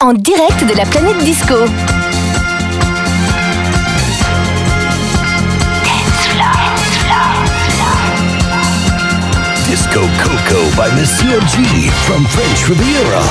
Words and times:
en 0.00 0.12
direct 0.12 0.64
de 0.64 0.74
la 0.76 0.84
planète 0.84 1.18
disco. 1.24 1.54
Disco 9.66 10.00
Coco 10.22 10.60
by 10.76 10.88
Monsieur 10.94 11.40
G 11.48 11.90
from 12.06 12.24
French 12.26 12.68
Riviera. 12.68 13.24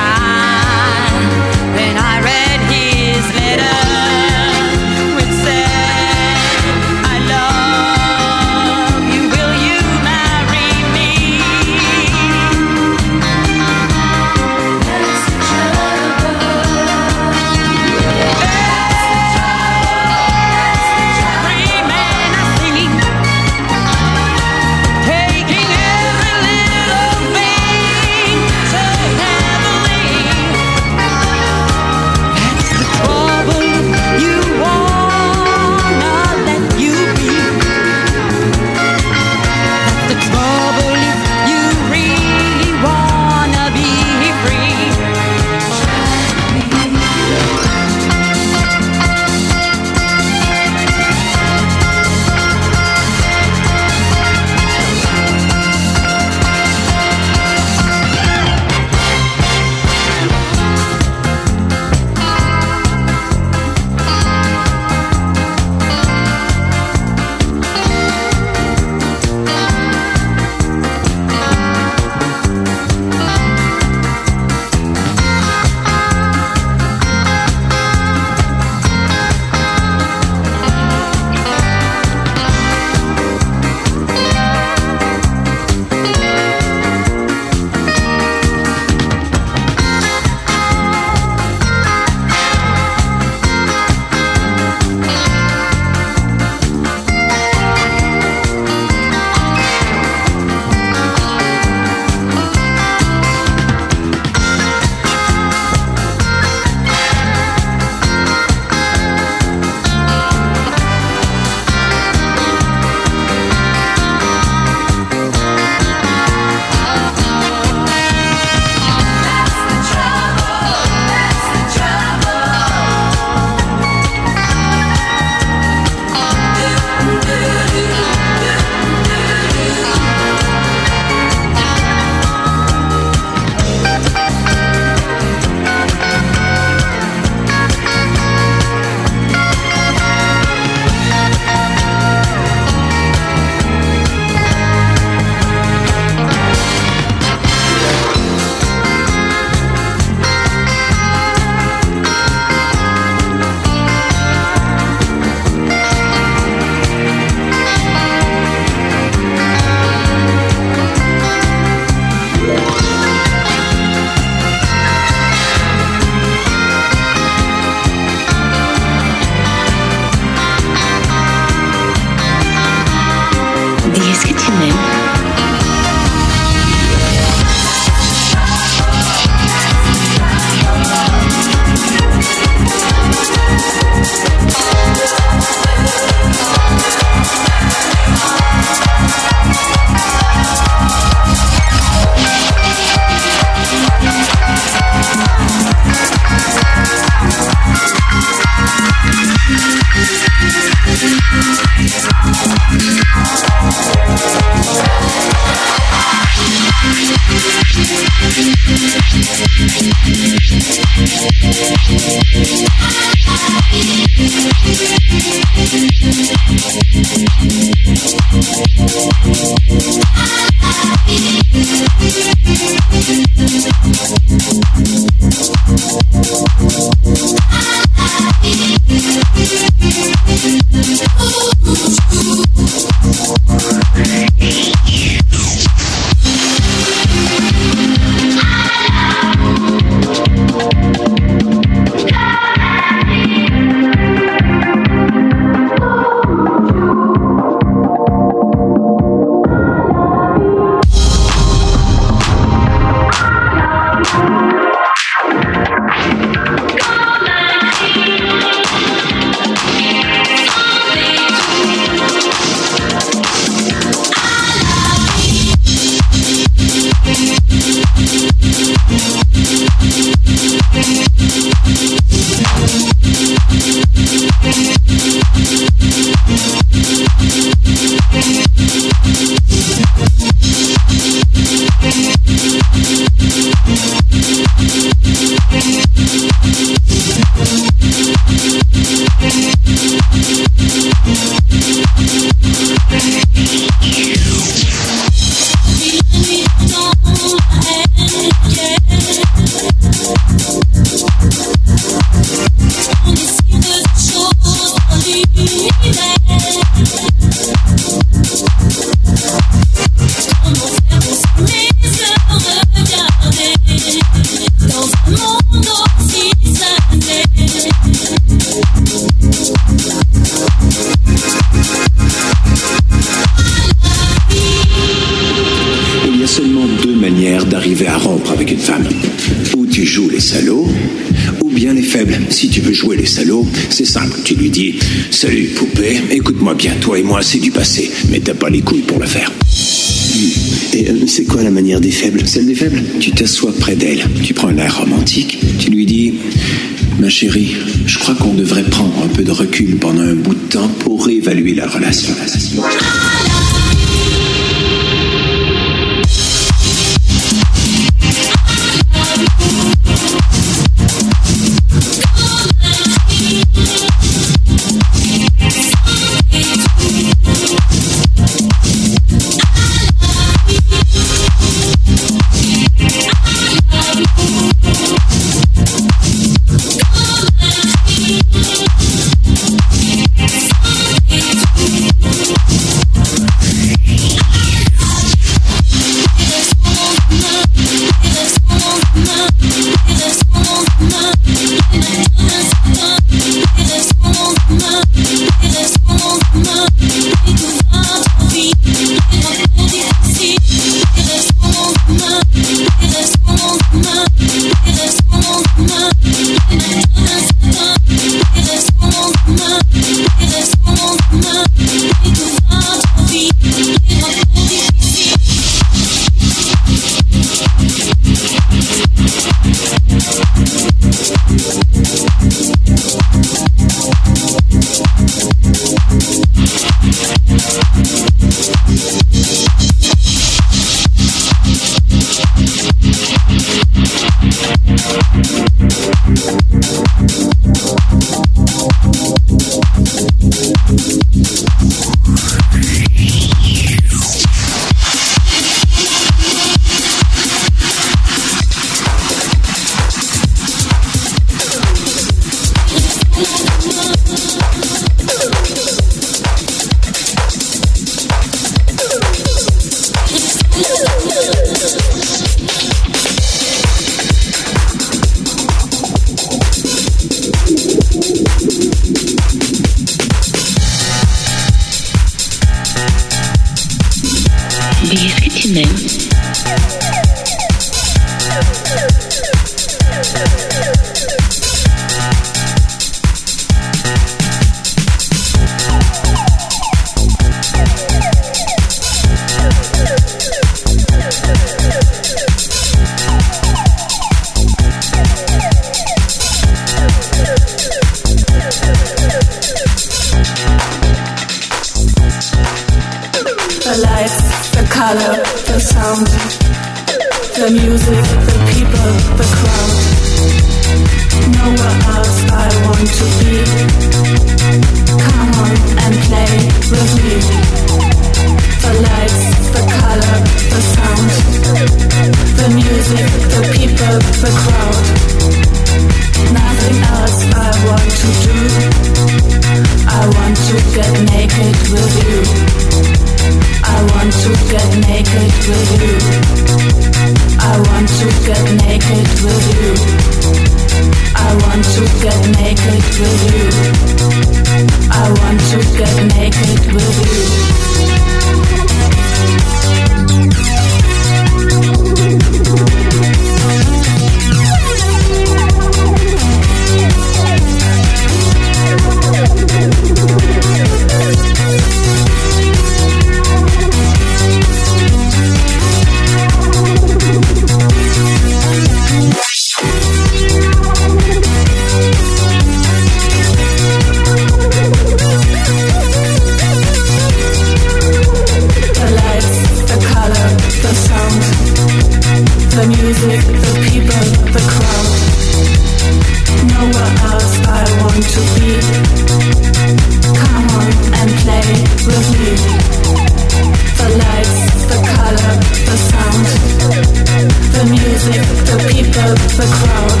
The 598.04 598.56
people, 598.68 599.12
the 599.38 599.46
crowd. 599.56 600.00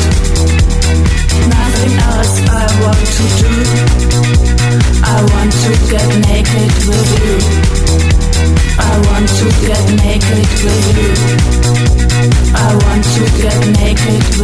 Nothing 1.48 1.94
else 2.04 2.34
I 2.44 2.66
want 2.82 3.00
to 3.16 3.24
do. 3.40 3.52
I 5.02 5.18
want 5.32 5.52
to 5.64 5.70
get 5.88 6.08
naked 6.28 6.72
with 6.84 7.10
you. 7.24 7.36
I 8.78 8.92
want 9.08 9.28
to 9.28 9.46
get 9.64 9.84
naked 10.04 10.48
with 10.64 10.86
you. 10.98 11.12
I 12.54 12.70
want 12.84 13.04
to 13.04 13.24
get 13.40 13.60
naked 13.80 14.24
with 14.36 14.40
you. 14.40 14.43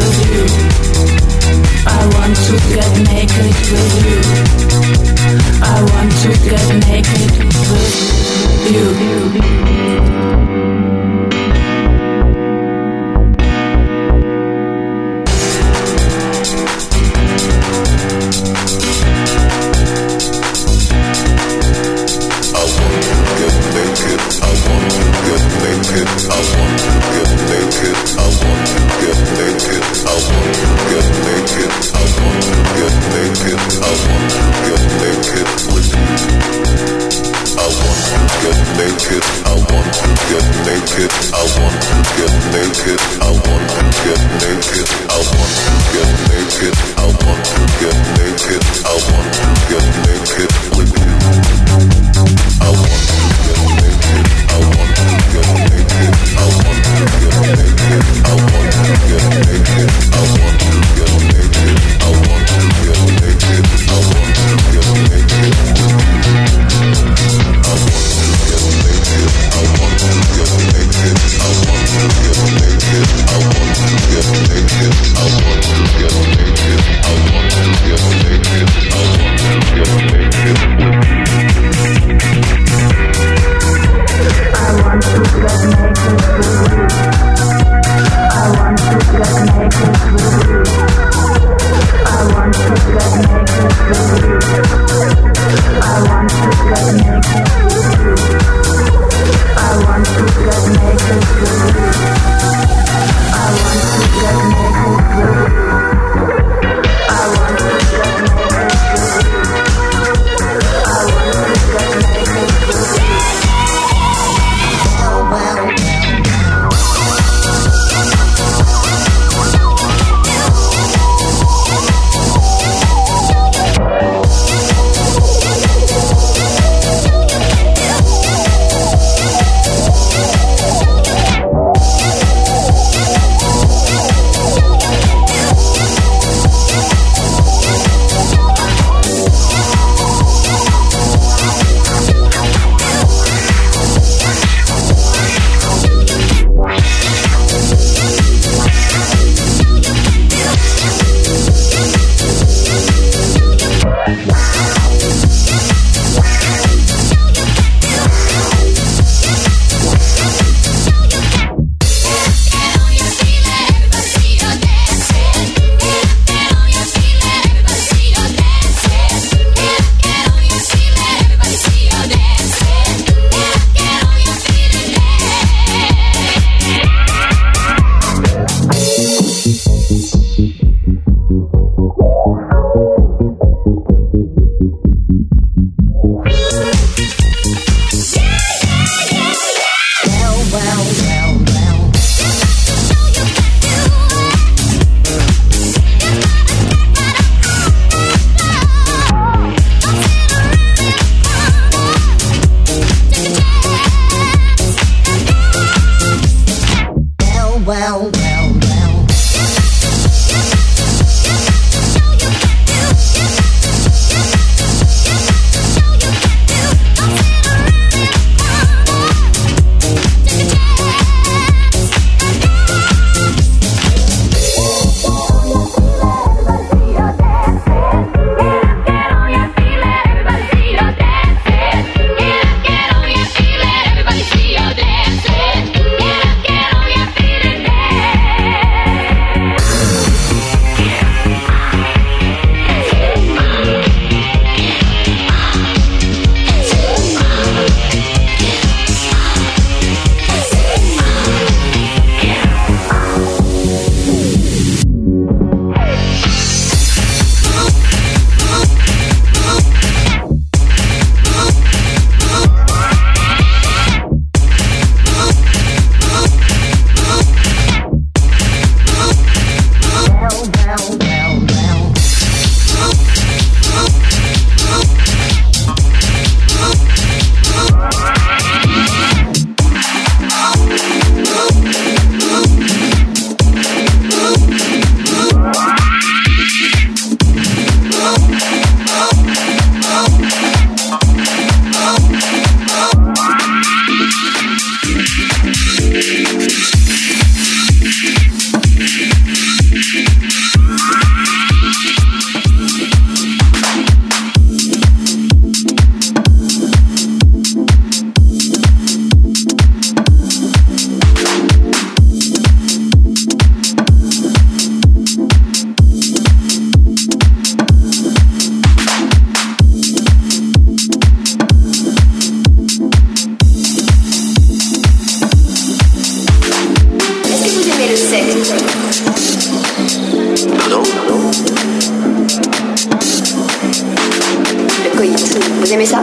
Vous 335.03 335.73
aimez 335.73 335.87
ça? 335.87 336.03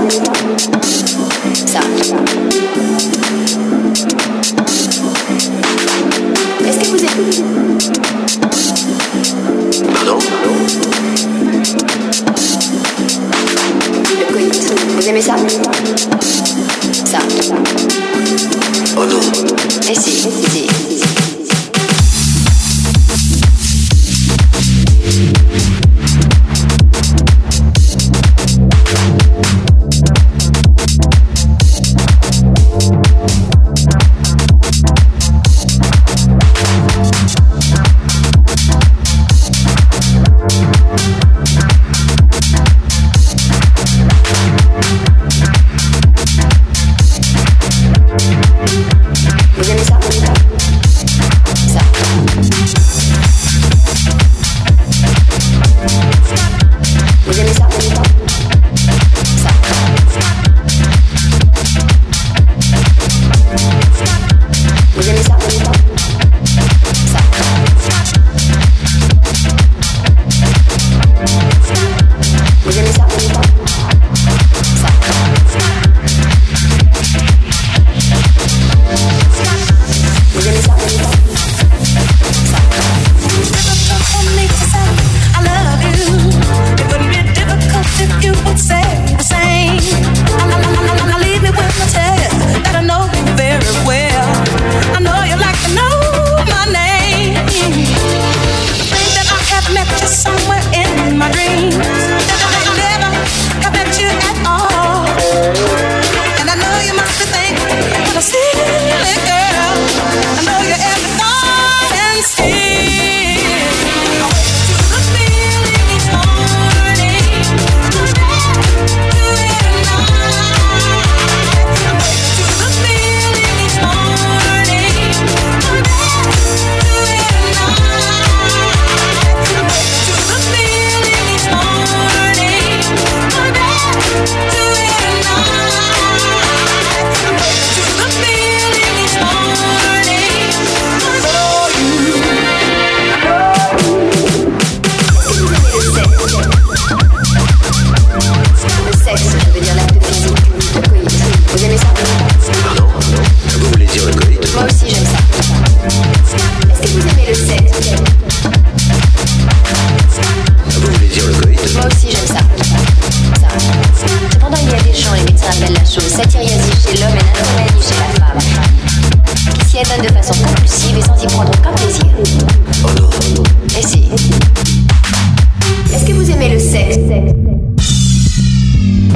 Ça. 1.68 1.82
Est-ce 6.66 6.80
que 6.80 6.86
vous 6.88 6.98
aimez? 6.98 7.44
Pardon? 9.94 10.18
Le. 14.34 14.40
Vous 14.96 15.08
aimez 15.08 15.22
ça? 15.22 15.36
Ça. 17.06 17.20
Oh 18.98 19.06
non. 19.06 19.22
Et 19.92 19.94
si. 19.94 20.28
Eh 20.56 20.68
eh 25.54 25.67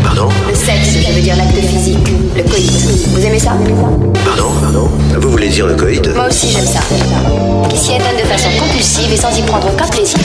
Pardon 0.04 0.30
Le 0.50 0.56
sexe, 0.56 1.06
ça 1.06 1.12
veut 1.12 1.22
dire 1.22 1.36
l'acte 1.36 1.56
physique, 1.56 1.98
le 2.36 2.44
coït. 2.44 2.72
Vous 3.14 3.26
aimez 3.26 3.40
ça 3.40 3.52
Pardon 4.26 4.50
Pardon 4.62 4.90
Vous 5.20 5.30
voulez 5.32 5.50
dire 5.50 5.68
le 5.68 5.76
coït 5.76 6.10
Moi 6.16 6.28
aussi 6.28 6.50
j'aime 6.52 6.66
ça. 6.66 6.80
Qui 7.70 7.78
s'y 7.78 7.92
étonne 7.94 8.18
de 8.22 8.28
façon 8.28 8.50
compulsive 8.60 9.12
et 9.12 9.18
sans 9.18 9.36
y 9.38 9.42
prendre 9.44 9.68
aucun 9.72 9.88
plaisir. 9.88 10.20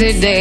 The 0.00 0.39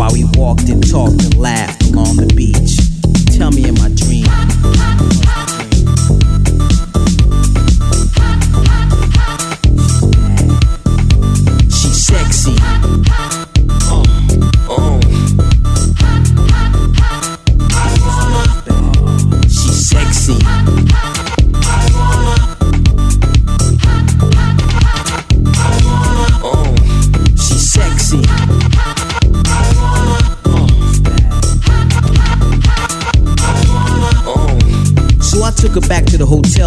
while 0.00 0.12
we 0.14 0.24
walked 0.32 0.70
and 0.70 0.82
talked 0.90 1.22
and 1.22 1.36
laughed 1.36 1.82
along 1.90 2.16
the 2.16 2.32
beach. 2.34 2.80
Tell 3.36 3.50
me 3.50 3.68
in 3.68 3.74
my 3.74 3.89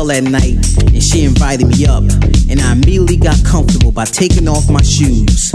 hotel 0.04 0.22
that 0.22 0.30
night 0.30 0.58
and 0.93 1.04
she 1.04 1.24
invited 1.24 1.68
me 1.68 1.86
up. 1.86 2.04
And 2.49 2.60
I 2.60 2.74
immediately 2.74 3.18
got 3.18 3.38
comfortable 3.45 3.91
by 3.91 4.06
taking 4.06 4.47
off 4.47 4.70
my 4.70 4.82
shoes. 4.82 5.51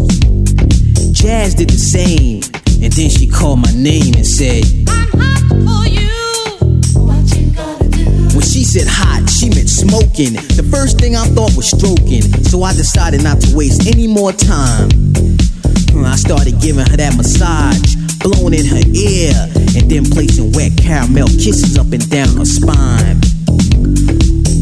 Jazz 1.13 1.55
did 1.55 1.71
the 1.71 1.79
same. 1.79 2.43
And 2.83 2.93
then 2.93 3.11
she 3.11 3.27
called 3.27 3.61
my 3.61 3.73
name 3.75 4.15
and 4.15 4.27
said, 4.27 4.65
I'm 4.89 5.09
hot 5.13 5.43
for 5.51 5.85
you. 5.89 6.09
When 8.35 8.45
she 8.47 8.63
said 8.65 8.87
hot, 8.87 9.29
she 9.29 9.51
meant 9.51 9.69
smoking. 9.69 10.35
The 10.55 10.67
first 10.71 10.99
thing 10.99 11.17
I 11.17 11.25
thought 11.35 11.57
was 11.57 11.71
stroking. 11.71 12.23
So 12.45 12.63
I 12.63 12.73
decided 12.73 13.23
not 13.23 13.41
to 13.41 13.57
waste 13.57 13.87
any 13.87 14.07
more 14.07 14.33
time. 14.33 14.91
Hmm, 15.91 16.05
I 16.05 16.17
started 16.17 16.61
giving 16.61 16.87
her 16.87 16.97
that 16.97 17.17
massage, 17.17 17.97
blowing 18.23 18.55
in 18.55 18.67
her 18.67 18.85
ear, 18.95 19.35
and 19.75 19.91
then 19.91 20.05
placing 20.07 20.53
wet 20.53 20.79
caramel 20.79 21.27
kisses 21.29 21.77
up 21.77 21.91
and 21.91 22.09
down 22.09 22.37
her 22.37 22.47
spine. 22.47 23.19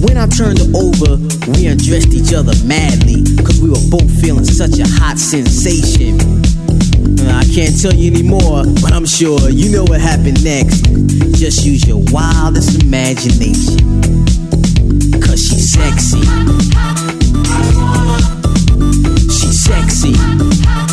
When 0.07 0.17
I 0.19 0.27
turned 0.29 0.59
her 0.59 0.71
over, 0.73 1.19
we 1.51 1.67
undressed 1.67 2.15
each 2.15 2.33
other 2.33 2.53
madly, 2.65 3.25
cause 3.43 3.61
we 3.61 3.69
were 3.69 3.83
both 3.91 4.09
feeling 4.23 4.45
such 4.45 4.79
a 4.79 4.87
hot 4.87 5.19
sensation. 5.19 6.21
I 7.27 7.43
can't 7.53 7.75
tell 7.81 7.93
you 7.93 8.13
anymore, 8.13 8.63
but 8.81 8.93
I'm 8.93 9.05
sure 9.05 9.51
you 9.51 9.71
know 9.71 9.83
what 9.83 10.01
happened 10.01 10.45
next. 10.45 10.87
Just 11.35 11.67
use 11.67 11.87
your 11.89 12.03
wildest 12.13 12.83
imagination. 12.85 13.83
Cause 15.21 15.43
she's 15.43 15.73
sexy. 15.73 16.23
She's 19.27 19.59
sexy. 19.59 20.86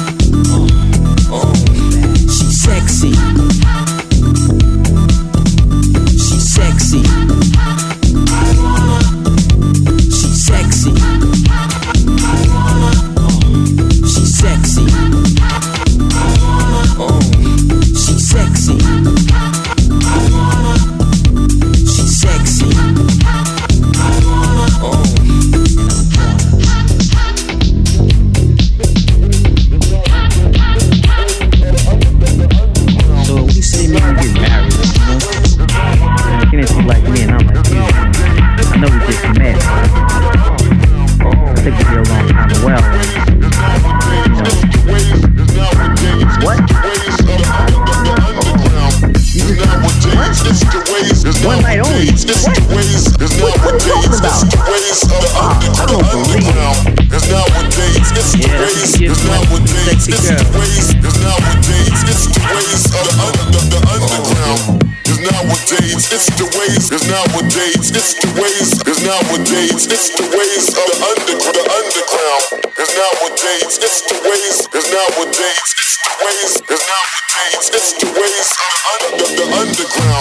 It's 67.95 68.13
the 68.17 68.29
ways. 68.41 68.73
Cause 68.81 69.01
nowadays, 69.05 69.85
it's 69.85 70.09
the 70.17 70.25
ways 70.33 70.65
of 70.73 70.85
the 70.89 70.97
underground. 71.05 71.55
The 71.55 71.65
underground. 71.69 72.43
Cause 72.73 72.91
nowadays, 72.97 73.73
it's 73.77 74.01
the 74.09 74.17
ways. 74.25 74.57
Cause 74.67 74.87
nowadays, 74.89 75.69
it's 75.77 75.97
the 76.01 76.13
ways. 76.25 76.51
Cause 76.65 76.83
nowadays, 76.89 77.65
it's 77.69 77.91
the 78.01 78.09
ways 78.17 78.49
of 78.49 78.73
under, 78.93 79.27
the 79.37 79.45
underground. 79.61 80.12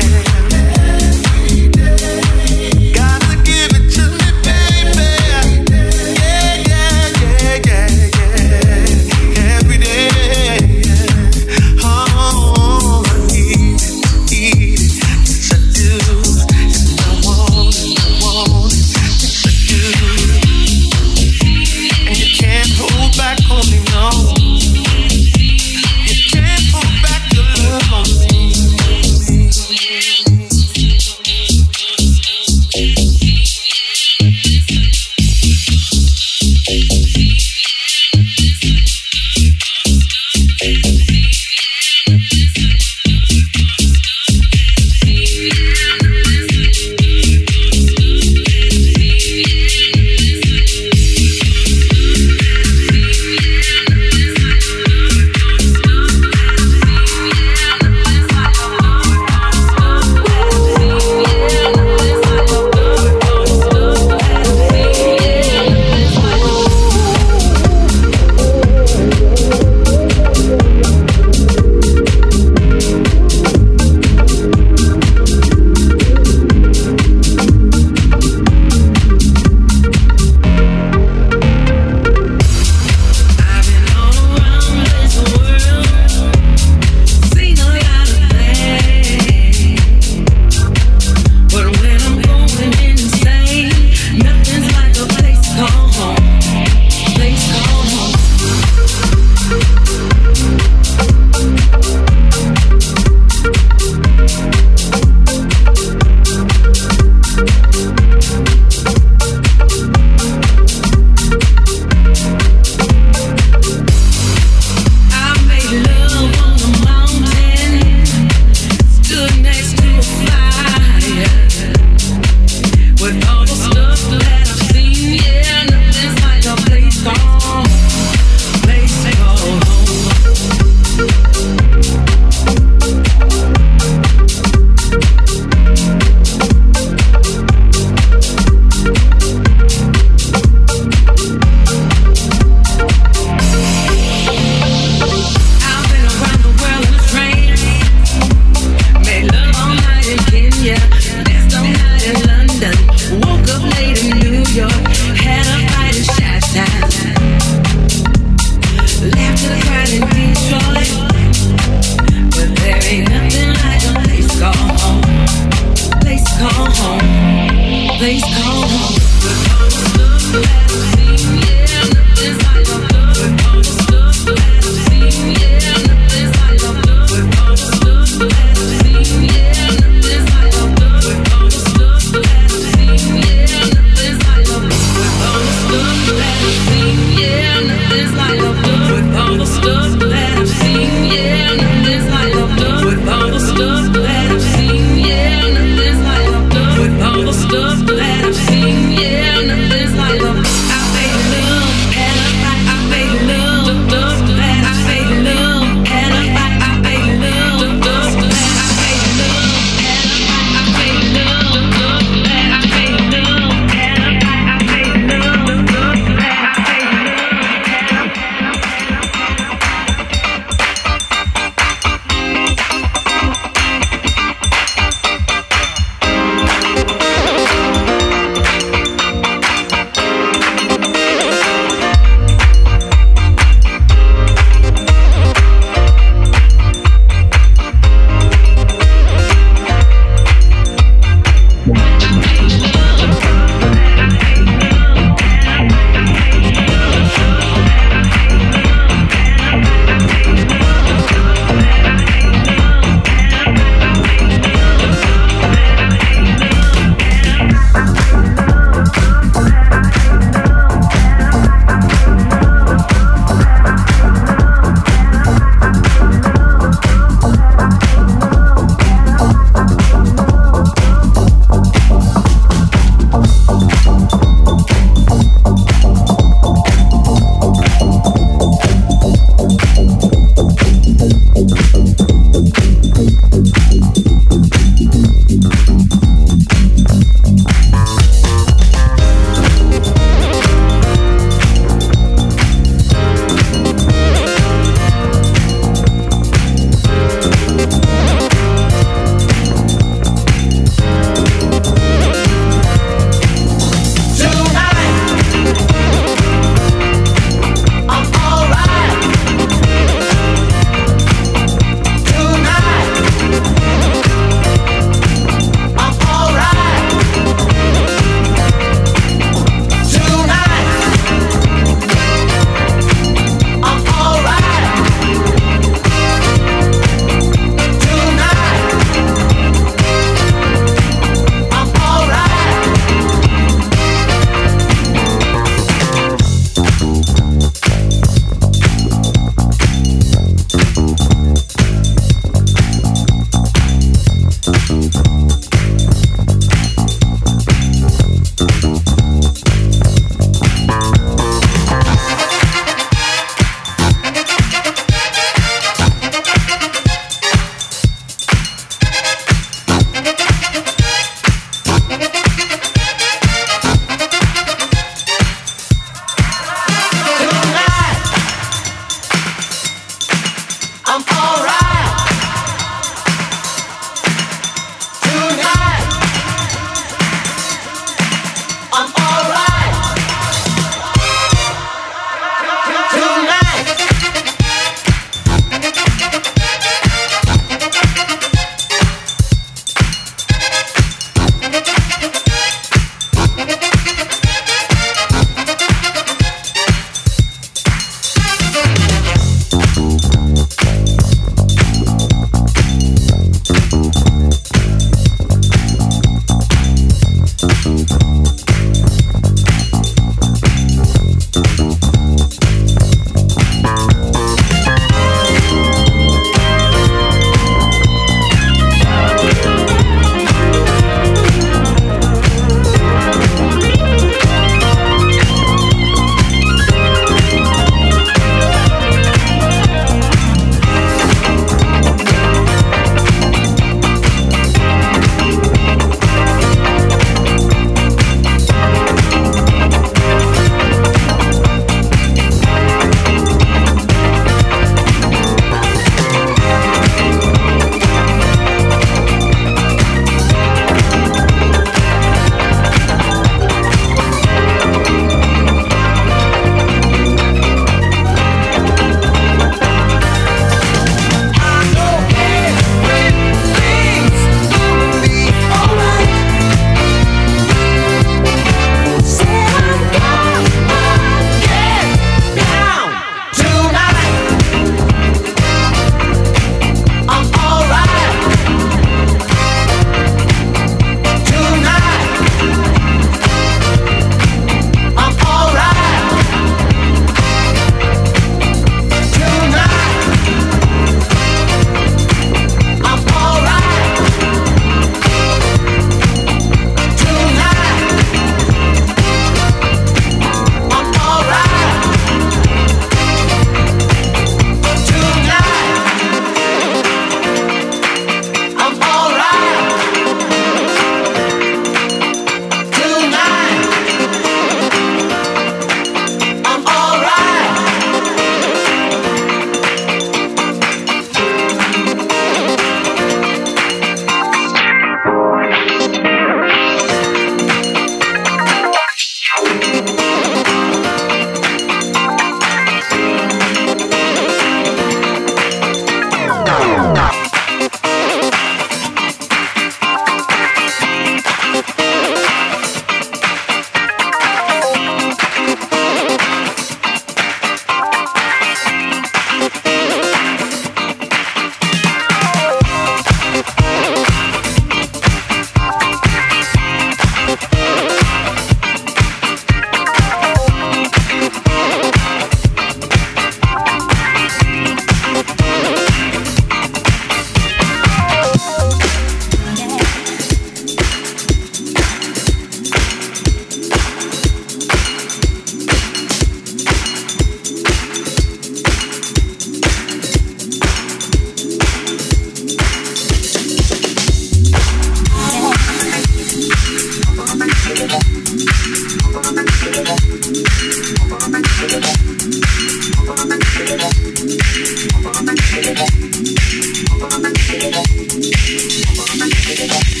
Photograph 597.71 600.00